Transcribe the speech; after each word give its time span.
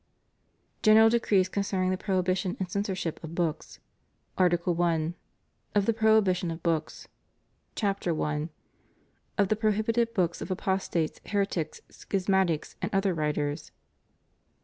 GENERAL 0.81 1.11
DECREES 1.11 1.47
CONCERNING 1.49 1.91
THE 1.91 1.95
PROHIBI 1.97 2.33
TION 2.33 2.57
AND 2.59 2.71
CENSORSHIP 2.71 3.23
OF 3.23 3.35
BOOKS. 3.35 3.77
ARTICLE 4.35 4.81
I. 4.81 5.13
Or 5.75 5.81
THB 5.83 5.95
Prohibition 5.95 6.49
of 6.49 6.63
Books. 6.63 7.07
CHAPTER 7.75 8.19
I. 8.23 8.49
Of 9.37 9.49
the 9.49 9.55
Prohibited 9.55 10.15
Books 10.15 10.41
of 10.41 10.49
ApostoJes, 10.49 11.19
Heretics, 11.27 11.81
Schismatics, 11.91 12.77
and 12.81 12.89
Other 12.95 13.13
Writers. 13.13 13.71